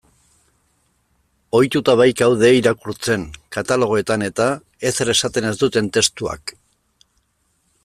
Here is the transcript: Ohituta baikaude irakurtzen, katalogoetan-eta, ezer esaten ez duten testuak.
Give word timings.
Ohituta 1.59 1.93
baikaude 1.99 2.49
irakurtzen, 2.61 3.27
katalogoetan-eta, 3.57 4.49
ezer 4.91 5.15
esaten 5.15 5.51
ez 5.53 5.55
duten 5.63 5.93
testuak. 5.99 6.57